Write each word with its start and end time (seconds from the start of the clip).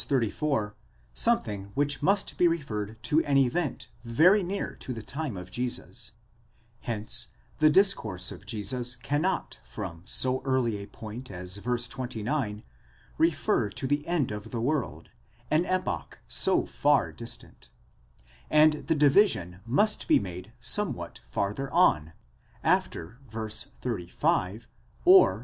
34 0.03 0.75
something 1.13 1.65
which 1.75 2.01
must 2.01 2.35
be 2.35 2.47
referred 2.47 2.97
to 3.03 3.23
an 3.23 3.37
event 3.37 3.87
very 4.03 4.41
near 4.41 4.73
to 4.75 4.93
the 4.93 5.01
time 5.03 5.37
of 5.37 5.51
Jesus: 5.51 6.13
hence 6.79 7.27
the 7.59 7.69
discourse 7.69 8.31
of 8.31 8.47
Jesus 8.47 8.95
cannot 8.95 9.59
from 9.63 10.01
so 10.05 10.41
early 10.43 10.77
a 10.77 10.87
point 10.87 11.29
as 11.29 11.57
v. 11.57 11.77
29, 11.87 12.63
refer 13.19 13.69
to 13.69 13.85
the 13.85 14.07
end 14.07 14.31
of 14.31 14.49
the 14.49 14.59
world, 14.59 15.09
an 15.51 15.65
epoch 15.67 16.17
so 16.27 16.65
far 16.65 17.11
distant; 17.11 17.69
and 18.49 18.87
the 18.87 18.95
division 18.95 19.59
must 19.67 20.07
be 20.07 20.17
made 20.17 20.51
somewhat 20.59 21.19
farther 21.29 21.69
on, 21.71 22.13
after 22.63 23.19
v. 23.31 23.37
35 23.51 24.67
or 25.05 25.29
42.) 25.35 25.39